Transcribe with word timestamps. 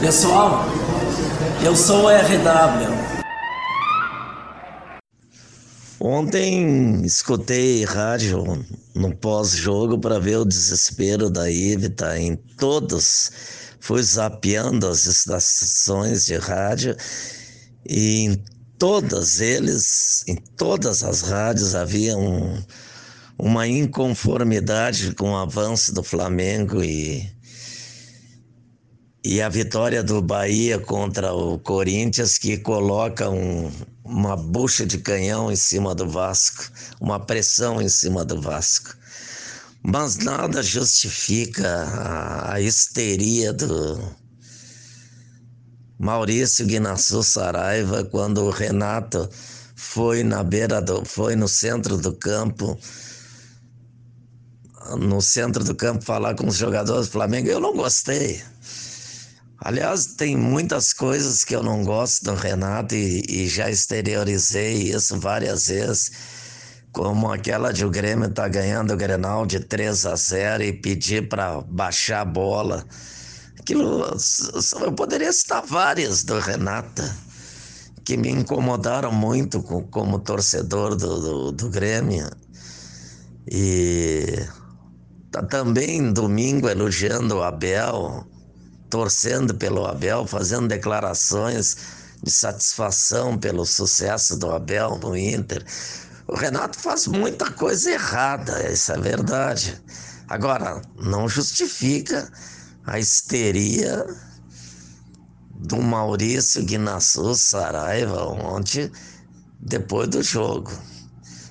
Pessoal, 0.00 0.64
eu 1.62 1.76
sou 1.76 2.04
o 2.04 2.08
RW. 2.08 2.88
Ontem 6.00 7.04
escutei 7.04 7.84
rádio 7.84 8.64
no 8.94 9.14
pós-jogo 9.14 10.00
para 10.00 10.18
ver 10.18 10.36
o 10.38 10.46
desespero 10.46 11.28
da 11.28 11.50
Ivita 11.50 12.18
em 12.18 12.34
todos. 12.34 13.30
Fui 13.78 14.02
zapeando 14.02 14.86
as 14.86 15.04
estações 15.04 16.24
de 16.24 16.38
rádio 16.38 16.96
e 17.86 18.24
em 18.24 18.59
todas 18.80 19.42
eles, 19.42 20.24
em 20.26 20.36
todas 20.36 21.04
as 21.04 21.20
rádios 21.20 21.74
havia 21.74 22.16
um, 22.16 22.64
uma 23.38 23.68
inconformidade 23.68 25.14
com 25.14 25.32
o 25.32 25.36
avanço 25.36 25.94
do 25.94 26.02
Flamengo 26.02 26.82
e 26.82 27.30
e 29.22 29.42
a 29.42 29.50
vitória 29.50 30.02
do 30.02 30.22
Bahia 30.22 30.78
contra 30.78 31.30
o 31.34 31.58
Corinthians, 31.58 32.38
que 32.38 32.56
coloca 32.56 33.28
um, 33.28 33.70
uma 34.02 34.34
bucha 34.34 34.86
de 34.86 34.96
canhão 34.96 35.52
em 35.52 35.56
cima 35.56 35.94
do 35.94 36.08
Vasco, 36.08 36.72
uma 36.98 37.20
pressão 37.20 37.82
em 37.82 37.88
cima 37.90 38.24
do 38.24 38.40
Vasco. 38.40 38.96
Mas 39.82 40.16
nada 40.16 40.62
justifica 40.62 41.68
a, 41.68 42.54
a 42.54 42.60
histeria 42.62 43.52
do 43.52 44.00
Maurício 46.00 46.64
Guinaçu 46.64 47.22
Saraiva 47.22 48.02
quando 48.04 48.38
o 48.38 48.50
Renato 48.50 49.28
foi 49.76 50.24
na 50.24 50.42
beira 50.42 50.80
do, 50.80 51.04
foi 51.04 51.36
no 51.36 51.46
centro 51.46 51.98
do 51.98 52.14
campo 52.14 52.78
no 54.98 55.20
centro 55.20 55.62
do 55.62 55.74
campo 55.74 56.02
falar 56.02 56.34
com 56.34 56.46
os 56.46 56.56
jogadores 56.56 57.06
do 57.06 57.12
Flamengo. 57.12 57.48
Eu 57.48 57.60
não 57.60 57.76
gostei. 57.76 58.42
Aliás, 59.58 60.06
tem 60.06 60.38
muitas 60.38 60.94
coisas 60.94 61.44
que 61.44 61.54
eu 61.54 61.62
não 61.62 61.84
gosto 61.84 62.24
do 62.24 62.34
Renato 62.34 62.94
e, 62.94 63.22
e 63.28 63.46
já 63.46 63.70
exteriorizei 63.70 64.90
isso 64.90 65.20
várias 65.20 65.68
vezes, 65.68 66.12
como 66.92 67.30
aquela 67.30 67.72
de 67.72 67.84
o 67.84 67.90
Grêmio 67.90 68.26
estar 68.26 68.44
tá 68.44 68.48
ganhando 68.48 68.94
o 68.94 68.96
Grenal 68.96 69.44
de 69.44 69.60
3 69.60 70.06
a 70.06 70.16
0 70.16 70.62
e 70.62 70.72
pedir 70.72 71.28
para 71.28 71.60
baixar 71.60 72.22
a 72.22 72.24
bola. 72.24 72.86
Aquilo, 73.70 74.04
eu 74.80 74.92
poderia 74.92 75.32
citar 75.32 75.64
várias 75.64 76.24
do 76.24 76.40
Renato 76.40 77.04
que 78.04 78.16
me 78.16 78.28
incomodaram 78.28 79.12
muito 79.12 79.62
como 79.62 80.18
torcedor 80.18 80.96
do, 80.96 81.20
do, 81.20 81.52
do 81.52 81.70
Grêmio. 81.70 82.28
E 83.48 84.44
tá 85.30 85.44
também 85.44 86.12
domingo 86.12 86.68
elogiando 86.68 87.36
o 87.36 87.42
Abel 87.44 88.26
torcendo 88.88 89.54
pelo 89.54 89.86
Abel, 89.86 90.26
fazendo 90.26 90.66
declarações 90.66 91.76
de 92.24 92.30
satisfação 92.30 93.38
pelo 93.38 93.64
sucesso 93.64 94.36
do 94.36 94.50
Abel 94.50 94.98
no 95.00 95.16
Inter. 95.16 95.64
O 96.26 96.34
Renato 96.34 96.76
faz 96.76 97.06
muita 97.06 97.48
coisa 97.52 97.92
errada, 97.92 98.58
essa 98.62 98.94
é 98.94 99.00
verdade. 99.00 99.80
Agora, 100.26 100.82
não 100.96 101.28
justifica 101.28 102.28
a 102.86 102.98
histeria 102.98 104.06
do 105.54 105.80
Maurício 105.82 106.64
Guinaçu 106.64 107.34
Saraiva 107.34 108.24
ontem, 108.26 108.90
depois 109.58 110.08
do 110.08 110.22
jogo. 110.22 110.70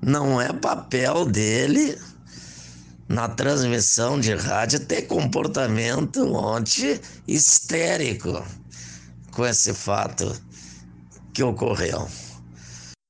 Não 0.00 0.40
é 0.40 0.52
papel 0.52 1.24
dele 1.24 1.96
na 3.08 3.28
transmissão 3.28 4.18
de 4.18 4.34
rádio 4.34 4.84
ter 4.86 5.02
comportamento 5.02 6.34
ontem 6.34 7.00
histérico 7.28 8.44
com 9.30 9.46
esse 9.46 9.72
fato 9.72 10.34
que 11.32 11.42
ocorreu. 11.42 12.08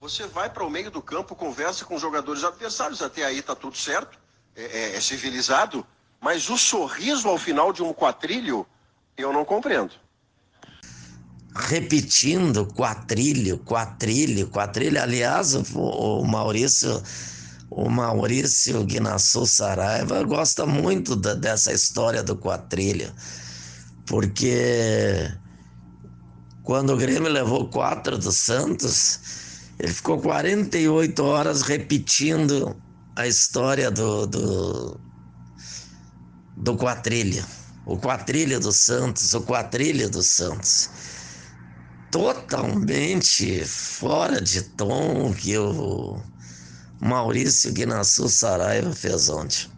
Você 0.00 0.26
vai 0.26 0.48
para 0.48 0.64
o 0.64 0.70
meio 0.70 0.90
do 0.90 1.02
campo, 1.02 1.34
conversa 1.34 1.84
com 1.84 1.96
os 1.96 2.00
jogadores 2.00 2.44
adversários, 2.44 3.02
até 3.02 3.24
aí 3.24 3.42
tá 3.42 3.56
tudo 3.56 3.76
certo, 3.76 4.18
é, 4.54 4.64
é, 4.64 4.96
é 4.96 5.00
civilizado, 5.00 5.84
mas 6.20 6.48
o 6.48 6.56
sorriso 6.56 7.28
ao 7.28 7.38
final 7.38 7.72
de 7.72 7.82
um 7.82 7.92
quatrilho, 7.92 8.66
eu 9.16 9.32
não 9.32 9.44
compreendo. 9.44 9.92
Repetindo 11.54 12.66
quatrilho, 12.66 13.58
quatrilho, 13.58 14.48
quatrilho. 14.48 15.00
Aliás, 15.00 15.54
o, 15.74 16.22
Maurício 16.24 17.02
o 17.70 17.88
Maurício 17.88 18.84
Guinaçu 18.84 19.46
Saraiva 19.46 20.22
gosta 20.22 20.66
muito 20.66 21.16
da, 21.16 21.34
dessa 21.34 21.72
história 21.72 22.22
do 22.22 22.36
quatrilho, 22.36 23.12
porque 24.06 25.30
quando 26.62 26.92
o 26.92 26.96
Grêmio 26.96 27.30
levou 27.30 27.68
quatro 27.68 28.18
do 28.18 28.30
Santos, 28.32 29.20
ele 29.78 29.92
ficou 29.92 30.20
48 30.20 31.22
horas 31.22 31.62
repetindo 31.62 32.76
a 33.14 33.26
história 33.26 33.90
do, 33.90 34.26
do, 34.26 35.00
do 36.56 36.76
quatrilho. 36.76 37.44
O 37.84 37.96
quatrilho 37.96 38.58
do 38.58 38.72
Santos, 38.72 39.34
o 39.34 39.42
quatrilho 39.42 40.10
do 40.10 40.22
Santos. 40.22 40.90
Totalmente 42.10 43.64
fora 43.64 44.40
de 44.40 44.62
tom 44.62 45.32
que 45.32 45.56
o 45.58 46.20
Maurício 47.00 47.72
Guinaçu 47.72 48.28
Saraiva 48.28 48.92
fez 48.92 49.28
ontem. 49.28 49.68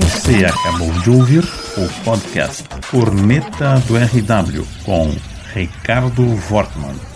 Você 0.00 0.44
acabou 0.44 0.90
de 1.00 1.10
ouvir 1.10 1.44
o 1.76 2.04
podcast 2.04 2.64
Corneta 2.90 3.78
do 3.86 3.96
RW 3.96 4.66
com 4.84 5.14
Ricardo 5.54 6.22
Wortmann. 6.50 7.15